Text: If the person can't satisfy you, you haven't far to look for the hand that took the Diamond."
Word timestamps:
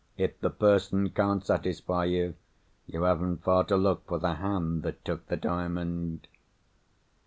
If 0.17 0.39
the 0.41 0.49
person 0.49 1.11
can't 1.11 1.45
satisfy 1.45 2.05
you, 2.05 2.33
you 2.87 3.03
haven't 3.03 3.43
far 3.43 3.65
to 3.65 3.77
look 3.77 4.07
for 4.07 4.17
the 4.17 4.33
hand 4.33 4.81
that 4.81 5.05
took 5.05 5.27
the 5.27 5.37
Diamond." 5.37 6.27